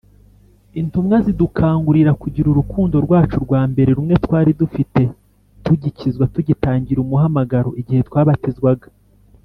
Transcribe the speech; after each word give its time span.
Intumwa 0.79 1.17
zidukangurira 1.25 2.11
kugira 2.21 2.47
urukundo 2.49 2.95
rwacu 3.05 3.35
rwambere 3.45 3.89
rumwe 3.97 4.15
twari 4.25 4.51
dufite 4.61 5.01
tugikizwa 5.65 6.23
tugitangira 6.33 6.99
umuhamagaro 7.01 7.69
igihe 7.81 8.01
twabatizwaga. 8.09 8.87